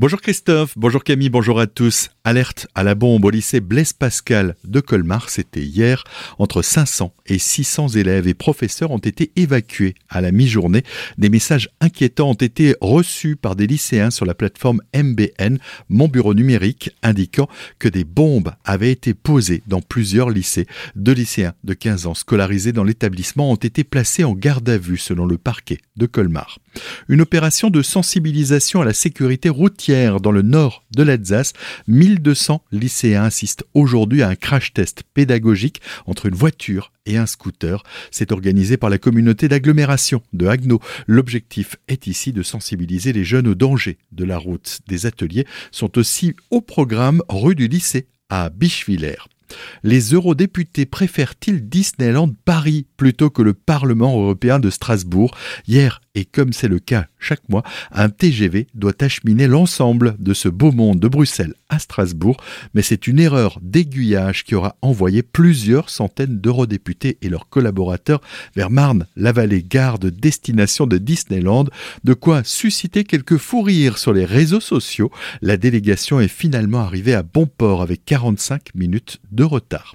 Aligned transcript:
Bonjour 0.00 0.22
Christophe, 0.22 0.78
bonjour 0.78 1.04
Camille, 1.04 1.28
bonjour 1.28 1.60
à 1.60 1.66
tous. 1.66 2.08
Alerte 2.24 2.66
à 2.74 2.84
la 2.84 2.94
bombe 2.94 3.26
au 3.26 3.28
lycée 3.28 3.60
Blaise 3.60 3.92
Pascal 3.92 4.56
de 4.64 4.80
Colmar, 4.80 5.28
c'était 5.28 5.60
hier. 5.60 6.04
Entre 6.38 6.62
500 6.62 7.12
et 7.26 7.38
600 7.38 7.88
élèves 7.88 8.26
et 8.26 8.32
professeurs 8.32 8.92
ont 8.92 8.98
été 8.98 9.30
évacués 9.36 9.94
à 10.08 10.22
la 10.22 10.32
mi-journée. 10.32 10.84
Des 11.18 11.28
messages 11.28 11.68
inquiétants 11.82 12.30
ont 12.30 12.34
été 12.34 12.76
reçus 12.80 13.36
par 13.36 13.56
des 13.56 13.66
lycéens 13.66 14.10
sur 14.10 14.24
la 14.24 14.34
plateforme 14.34 14.80
MBN, 14.94 15.58
mon 15.90 16.08
bureau 16.08 16.32
numérique, 16.32 16.96
indiquant 17.02 17.50
que 17.78 17.88
des 17.88 18.04
bombes 18.04 18.54
avaient 18.64 18.92
été 18.92 19.12
posées 19.12 19.62
dans 19.66 19.82
plusieurs 19.82 20.30
lycées. 20.30 20.66
Deux 20.96 21.12
lycéens 21.12 21.52
de 21.64 21.74
15 21.74 22.06
ans 22.06 22.14
scolarisés 22.14 22.72
dans 22.72 22.84
l'établissement 22.84 23.52
ont 23.52 23.56
été 23.56 23.84
placés 23.84 24.24
en 24.24 24.32
garde 24.32 24.68
à 24.70 24.78
vue 24.78 24.96
selon 24.96 25.26
le 25.26 25.36
parquet 25.36 25.76
de 25.96 26.06
Colmar. 26.06 26.58
Une 27.08 27.20
opération 27.20 27.68
de 27.68 27.82
sensibilisation 27.82 28.80
à 28.80 28.84
la 28.84 28.94
sécurité 28.94 29.50
routière 29.50 29.89
dans 29.90 30.30
le 30.30 30.42
nord 30.42 30.84
de 30.94 31.02
l'Alsace. 31.02 31.52
1200 31.88 32.62
lycéens 32.70 33.24
assistent 33.24 33.64
aujourd'hui 33.74 34.22
à 34.22 34.28
un 34.28 34.36
crash 34.36 34.72
test 34.72 35.02
pédagogique 35.14 35.80
entre 36.06 36.26
une 36.26 36.34
voiture 36.34 36.92
et 37.06 37.16
un 37.16 37.26
scooter. 37.26 37.82
C'est 38.12 38.30
organisé 38.30 38.76
par 38.76 38.88
la 38.88 38.98
communauté 38.98 39.48
d'agglomération 39.48 40.22
de 40.32 40.46
Haguenau. 40.46 40.80
L'objectif 41.08 41.74
est 41.88 42.06
ici 42.06 42.32
de 42.32 42.44
sensibiliser 42.44 43.12
les 43.12 43.24
jeunes 43.24 43.48
aux 43.48 43.56
dangers 43.56 43.98
de 44.12 44.24
la 44.24 44.38
route. 44.38 44.78
Des 44.86 45.06
ateliers 45.06 45.46
sont 45.72 45.98
aussi 45.98 46.36
au 46.50 46.60
programme 46.60 47.22
rue 47.28 47.56
du 47.56 47.66
lycée 47.66 48.06
à 48.28 48.48
Bichevillers. 48.48 49.26
Les 49.82 50.12
eurodéputés 50.12 50.86
préfèrent-ils 50.86 51.68
Disneyland 51.68 52.32
Paris 52.44 52.86
plutôt 52.96 53.30
que 53.30 53.42
le 53.42 53.54
Parlement 53.54 54.16
européen 54.16 54.60
de 54.60 54.70
Strasbourg? 54.70 55.36
Hier, 55.66 56.00
et 56.14 56.24
comme 56.24 56.52
c'est 56.52 56.68
le 56.68 56.78
cas 56.78 57.06
chaque 57.20 57.48
mois, 57.48 57.62
un 57.92 58.08
TGV 58.08 58.66
doit 58.74 58.94
acheminer 59.00 59.46
l'ensemble 59.46 60.16
de 60.18 60.34
ce 60.34 60.48
beau 60.48 60.72
monde 60.72 60.98
de 60.98 61.08
Bruxelles 61.08 61.54
à 61.68 61.78
Strasbourg, 61.78 62.36
mais 62.74 62.82
c'est 62.82 63.06
une 63.06 63.20
erreur 63.20 63.58
d'aiguillage 63.62 64.44
qui 64.44 64.54
aura 64.54 64.76
envoyé 64.82 65.22
plusieurs 65.22 65.90
centaines 65.90 66.40
d'eurodéputés 66.40 67.18
et 67.22 67.28
leurs 67.28 67.48
collaborateurs 67.48 68.20
vers 68.56 68.70
Marne, 68.70 69.06
la 69.16 69.32
vallée 69.32 69.62
gare 69.62 69.98
de 69.98 70.10
destination 70.10 70.86
de 70.86 70.98
Disneyland, 70.98 71.66
de 72.04 72.14
quoi 72.14 72.42
susciter 72.44 73.04
quelques 73.04 73.36
fous 73.36 73.62
rires 73.62 73.98
sur 73.98 74.12
les 74.12 74.24
réseaux 74.24 74.60
sociaux. 74.60 75.10
La 75.42 75.56
délégation 75.56 76.20
est 76.20 76.28
finalement 76.28 76.80
arrivée 76.80 77.14
à 77.14 77.22
bon 77.22 77.46
port 77.46 77.82
avec 77.82 78.04
45 78.04 78.74
minutes 78.74 79.20
de 79.30 79.44
retard. 79.44 79.94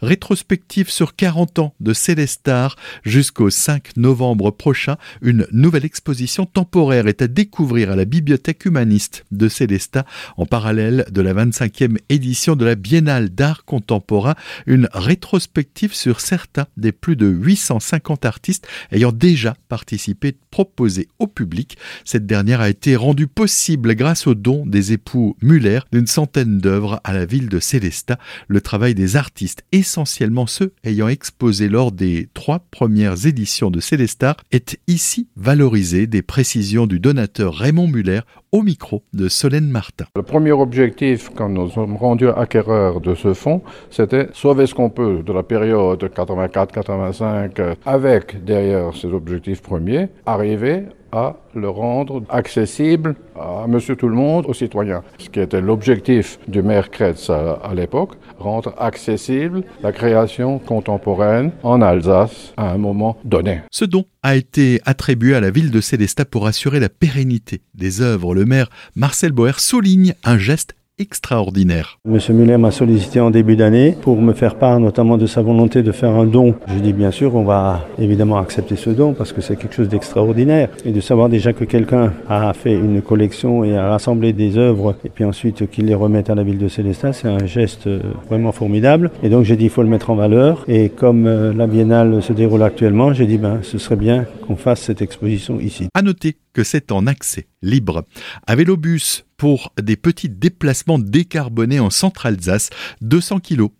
Rétrospective 0.00 0.90
sur 0.90 1.14
40 1.14 1.58
ans 1.58 1.74
de 1.80 1.92
Célestar 1.92 2.76
jusqu'au 3.04 3.50
5 3.50 3.96
novembre 3.96 4.50
prochain, 4.50 4.96
une 5.20 5.46
nouvelle 5.52 5.84
exposition 5.84 6.46
temporaire 6.46 7.06
est 7.06 7.22
à 7.22 7.28
découvrir 7.28 7.90
à 7.90 7.96
la 7.96 8.04
bibliothèque 8.04 8.64
humaniste 8.64 9.24
de 9.30 9.48
Célestat 9.48 10.04
en 10.36 10.46
parallèle 10.46 11.06
de 11.10 11.20
la 11.20 11.34
25e 11.34 11.98
édition 12.08 12.56
de 12.56 12.64
la 12.64 12.74
Biennale 12.74 13.28
d'art 13.28 13.64
contemporain, 13.64 14.34
une 14.66 14.88
rétrospective 14.92 15.94
sur 15.94 16.20
certains 16.20 16.66
des 16.76 16.92
plus 16.92 17.16
de 17.16 17.26
850 17.26 18.24
artistes 18.24 18.66
ayant 18.90 19.12
déjà 19.12 19.56
participé 19.68 20.34
proposée 20.50 21.08
au 21.18 21.26
public. 21.26 21.76
Cette 22.04 22.26
dernière 22.26 22.60
a 22.60 22.68
été 22.68 22.96
rendue 22.96 23.26
possible 23.26 23.94
grâce 23.94 24.26
au 24.26 24.34
don 24.34 24.66
des 24.66 24.92
époux 24.92 25.36
Muller 25.42 25.80
d'une 25.92 26.06
centaine 26.06 26.58
d'œuvres 26.58 27.00
à 27.04 27.12
la 27.12 27.24
ville 27.24 27.48
de 27.48 27.60
Célestat. 27.60 28.18
Le 28.48 28.60
travail 28.60 28.94
des 28.94 29.16
artistes 29.16 29.51
essentiellement 29.72 30.46
ceux 30.46 30.72
ayant 30.84 31.08
exposé 31.08 31.68
lors 31.68 31.92
des 31.92 32.28
trois 32.34 32.60
premières 32.70 33.26
éditions 33.26 33.70
de 33.70 33.80
Célestar, 33.80 34.36
est 34.50 34.78
ici 34.88 35.28
valorisé 35.36 36.06
des 36.06 36.22
précisions 36.22 36.86
du 36.86 37.00
donateur 37.00 37.54
Raymond 37.54 37.88
Muller 37.88 38.20
au 38.52 38.62
micro 38.62 39.02
de 39.12 39.28
Solène 39.28 39.68
Martin. 39.68 40.06
Le 40.16 40.22
premier 40.22 40.52
objectif, 40.52 41.30
quand 41.34 41.48
nous 41.48 41.70
sommes 41.70 41.96
rendus 41.96 42.28
acquéreurs 42.28 43.00
de 43.00 43.14
ce 43.14 43.34
fonds, 43.34 43.62
c'était 43.90 44.28
sauver 44.32 44.66
ce 44.66 44.74
qu'on 44.74 44.90
peut 44.90 45.22
de 45.22 45.32
la 45.32 45.42
période 45.42 46.02
84-85 46.02 47.76
avec 47.86 48.44
derrière 48.44 48.94
ces 48.94 49.08
objectifs 49.08 49.62
premiers, 49.62 50.08
arriver 50.26 50.84
à 51.12 51.36
le 51.54 51.68
rendre 51.68 52.22
accessible 52.30 53.14
à 53.38 53.66
monsieur 53.68 53.96
tout 53.96 54.08
le 54.08 54.14
monde, 54.14 54.46
aux 54.46 54.54
citoyens. 54.54 55.02
Ce 55.18 55.28
qui 55.28 55.40
était 55.40 55.60
l'objectif 55.60 56.38
du 56.48 56.62
maire 56.62 56.90
Kretz 56.90 57.30
à, 57.30 57.72
l'époque, 57.74 58.12
rendre 58.38 58.74
accessible 58.78 59.62
la 59.82 59.92
création 59.92 60.58
contemporaine 60.58 61.52
en 61.62 61.82
Alsace 61.82 62.54
à 62.56 62.72
un 62.72 62.78
moment 62.78 63.18
donné. 63.24 63.60
Ce 63.70 63.84
don 63.84 64.04
a 64.22 64.36
été 64.36 64.80
attribué 64.84 65.34
à 65.34 65.40
la 65.40 65.50
ville 65.50 65.70
de 65.70 65.80
Célestat 65.80 66.24
pour 66.24 66.46
assurer 66.46 66.80
la 66.80 66.88
pérennité 66.88 67.60
des 67.74 68.00
œuvres. 68.00 68.34
Le 68.34 68.44
maire 68.44 68.70
Marcel 68.96 69.32
Boer 69.32 69.58
souligne 69.58 70.14
un 70.24 70.38
geste 70.38 70.74
extraordinaire. 71.02 71.98
Monsieur 72.06 72.32
Muller 72.32 72.56
m'a 72.56 72.70
sollicité 72.70 73.20
en 73.20 73.30
début 73.30 73.56
d'année 73.56 73.96
pour 74.00 74.20
me 74.22 74.32
faire 74.32 74.54
part 74.54 74.78
notamment 74.78 75.18
de 75.18 75.26
sa 75.26 75.42
volonté 75.42 75.82
de 75.82 75.92
faire 75.92 76.10
un 76.10 76.24
don. 76.24 76.54
Je 76.68 76.78
dis 76.78 76.92
bien 76.92 77.10
sûr, 77.10 77.34
on 77.34 77.42
va 77.42 77.86
évidemment 77.98 78.38
accepter 78.38 78.76
ce 78.76 78.90
don 78.90 79.12
parce 79.12 79.32
que 79.32 79.40
c'est 79.40 79.56
quelque 79.56 79.74
chose 79.74 79.88
d'extraordinaire. 79.88 80.68
Et 80.84 80.92
de 80.92 81.00
savoir 81.00 81.28
déjà 81.28 81.52
que 81.52 81.64
quelqu'un 81.64 82.12
a 82.28 82.52
fait 82.52 82.74
une 82.74 83.02
collection 83.02 83.64
et 83.64 83.76
a 83.76 83.90
rassemblé 83.90 84.32
des 84.32 84.56
œuvres 84.56 84.94
et 85.04 85.08
puis 85.08 85.24
ensuite 85.24 85.68
qu'il 85.70 85.86
les 85.86 85.94
remette 85.94 86.30
à 86.30 86.34
la 86.34 86.44
ville 86.44 86.58
de 86.58 86.68
Célestat, 86.68 87.12
c'est 87.12 87.28
un 87.28 87.46
geste 87.46 87.88
vraiment 88.28 88.52
formidable. 88.52 89.10
Et 89.24 89.28
donc 89.28 89.44
j'ai 89.44 89.56
dit 89.56 89.64
il 89.64 89.70
faut 89.70 89.82
le 89.82 89.88
mettre 89.88 90.10
en 90.10 90.14
valeur. 90.14 90.64
Et 90.68 90.88
comme 90.88 91.26
euh, 91.26 91.52
la 91.52 91.66
biennale 91.66 92.22
se 92.22 92.32
déroule 92.32 92.62
actuellement, 92.62 93.12
j'ai 93.12 93.26
dit 93.26 93.38
ben 93.38 93.58
ce 93.62 93.78
serait 93.78 93.96
bien 93.96 94.24
qu'on 94.46 94.56
fasse 94.56 94.82
cette 94.82 95.02
exposition 95.02 95.58
ici. 95.58 95.88
À 95.94 96.02
noter 96.02 96.36
que 96.52 96.64
c'est 96.64 96.92
en 96.92 97.06
accès 97.06 97.48
libre. 97.62 98.04
À 98.46 98.54
Vélobus, 98.56 99.24
pour 99.36 99.72
des 99.80 99.96
petits 99.96 100.28
déplacements 100.28 100.98
décarbonés 100.98 101.80
en 101.80 101.90
Centre-Alsace, 101.90 102.70
200 103.00 103.40
kilos 103.40 103.70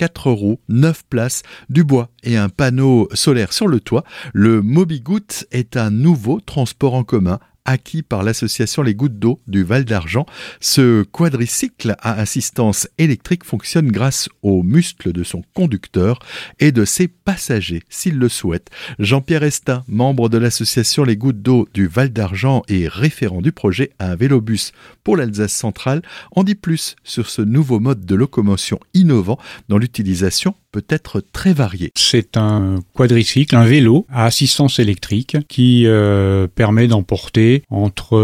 4 0.00 0.30
roues, 0.30 0.58
9 0.70 1.04
places, 1.10 1.42
du 1.68 1.84
bois 1.84 2.08
et 2.22 2.38
un 2.38 2.48
panneau 2.48 3.06
solaire 3.12 3.52
sur 3.52 3.68
le 3.68 3.80
toit. 3.80 4.02
Le 4.32 4.62
Mobigout 4.62 5.44
est 5.50 5.76
un 5.76 5.90
nouveau 5.90 6.40
transport 6.40 6.94
en 6.94 7.04
commun 7.04 7.38
acquis 7.64 8.02
par 8.02 8.22
l'association 8.22 8.82
Les 8.82 8.94
Gouttes 8.94 9.18
d'eau 9.18 9.40
du 9.46 9.62
Val 9.62 9.84
d'Argent. 9.84 10.26
Ce 10.60 11.02
quadricycle 11.02 11.94
à 12.00 12.12
assistance 12.12 12.88
électrique 12.98 13.44
fonctionne 13.44 13.90
grâce 13.90 14.28
aux 14.42 14.62
muscles 14.62 15.12
de 15.12 15.22
son 15.22 15.42
conducteur 15.54 16.18
et 16.58 16.72
de 16.72 16.84
ses 16.84 17.08
passagers, 17.08 17.82
s'ils 17.88 18.18
le 18.18 18.28
souhaitent. 18.28 18.70
Jean-Pierre 18.98 19.42
Estin, 19.42 19.84
membre 19.88 20.28
de 20.28 20.38
l'association 20.38 21.04
Les 21.04 21.16
Gouttes 21.16 21.42
d'eau 21.42 21.68
du 21.74 21.86
Val 21.86 22.10
d'Argent 22.10 22.62
et 22.68 22.88
référent 22.88 23.42
du 23.42 23.52
projet 23.52 23.90
Un 23.98 24.14
vélobus 24.14 24.72
pour 25.04 25.16
l'Alsace 25.16 25.52
centrale, 25.52 26.02
en 26.32 26.44
dit 26.44 26.54
plus 26.54 26.96
sur 27.04 27.28
ce 27.28 27.42
nouveau 27.42 27.80
mode 27.80 28.04
de 28.04 28.14
locomotion 28.14 28.80
innovant 28.94 29.38
dans 29.68 29.78
l'utilisation 29.78 30.54
peut 30.70 30.84
être 30.88 31.20
très 31.20 31.52
variée. 31.52 31.90
C'est 31.94 32.36
un 32.36 32.80
quadricycle, 32.94 33.56
un 33.56 33.64
vélo 33.64 34.06
à 34.10 34.24
assistance 34.26 34.78
électrique 34.78 35.36
qui 35.48 35.86
euh, 35.86 36.46
permet 36.46 36.86
d'emporter 36.86 37.64
entre 37.70 38.16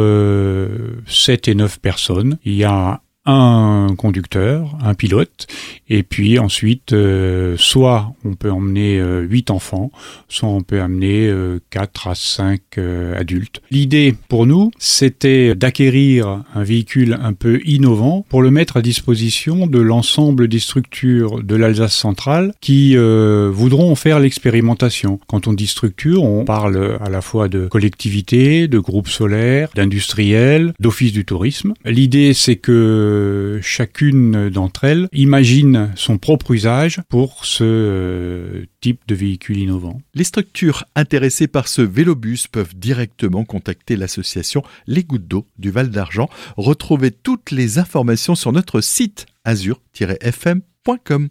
7 1.07 1.49
euh, 1.49 1.51
et 1.51 1.55
9 1.55 1.81
personnes. 1.81 2.39
Il 2.45 2.55
y 2.55 2.65
a 2.65 3.01
un 3.27 3.89
conducteur, 3.97 4.77
un 4.83 4.95
pilote, 4.95 5.47
et 5.89 6.03
puis 6.03 6.39
ensuite, 6.39 6.93
euh, 6.93 7.57
soit 7.59 8.13
on 8.25 8.35
peut 8.35 8.51
emmener 8.51 8.99
euh, 8.99 9.23
8 9.23 9.51
enfants, 9.51 9.91
soit 10.29 10.49
on 10.49 10.63
peut 10.63 10.81
amener 10.81 11.27
euh, 11.27 11.61
4 11.71 12.09
à 12.09 12.15
5 12.15 12.61
euh, 12.79 13.19
adultes. 13.19 13.61
L'idée 13.71 14.15
pour 14.29 14.47
nous, 14.47 14.71
c'était 14.79 15.55
d'acquérir 15.55 16.45
un 16.55 16.65
véhicule 16.65 17.19
un 17.21 17.33
peu 17.33 17.61
innovant 17.65 18.25
pour 18.29 18.43
le 18.43 18.51
mettre 18.51 18.77
à 18.77 18.83
disposition 18.83 19.67
de 19.67 19.79
l'ensemble 19.79 20.49
des 20.49 20.59
structures 20.59 21.43
de 21.43 21.57
l'Alsace 21.57 21.95
centrale 21.95 22.53
qui 22.61 22.97
euh, 22.97 23.51
voudront 23.53 23.95
faire 23.95 24.21
l'expérimentation. 24.21 25.21
Quand 25.27 25.47
on 25.47 25.53
dit 25.53 25.67
structure, 25.67 26.23
on 26.23 26.45
parle 26.45 26.99
à 27.01 27.11
la 27.11 27.21
fois 27.21 27.49
de 27.49 27.67
collectivités, 27.69 28.69
de 28.69 28.79
groupes 28.79 29.09
solaires, 29.09 29.69
d'industriels, 29.75 30.75
d'offices 30.81 31.13
du 31.13 31.25
tourisme. 31.25 31.75
L'idée, 31.85 32.35
c'est 32.35 32.57
que 32.57 33.16
chacune 33.63 34.49
d'entre 34.51 34.85
elles 34.85 35.09
imagine 35.13 35.93
son 35.97 36.19
propre 36.19 36.53
usage 36.53 37.01
pour 37.09 37.45
ce 37.45 37.65
euh, 37.65 38.65
type 38.81 39.01
de 39.07 39.15
véhicule 39.15 39.59
innovant. 39.59 40.01
Les 40.15 40.25
structures 40.25 40.85
intéressées 40.95 41.47
par 41.47 41.69
ce 41.69 41.83
vélobus 41.83 42.47
peuvent 42.51 42.77
directement 42.77 43.45
contacter 43.45 43.97
l'association 43.97 44.63
Les 44.87 45.05
Gouttes 45.05 45.27
d'eau 45.29 45.47
du 45.59 45.71
Val 45.71 45.91
d'Argent. 45.91 46.29
Retrouvez 46.57 47.11
toutes 47.11 47.51
les 47.51 47.79
informations 47.79 48.35
sur 48.35 48.53
notre 48.53 48.81
site 48.81 49.27
azur-fm.com. 49.45 51.29